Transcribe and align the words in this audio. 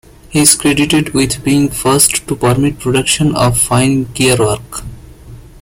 He 0.31 0.39
is 0.39 0.55
credited 0.55 1.13
with 1.13 1.43
being 1.43 1.69
first 1.69 2.27
to 2.27 2.35
permit 2.35 2.79
production 2.79 3.35
of 3.35 3.55
fine 3.59 4.05
gear 4.13 4.35
work. 4.37 4.81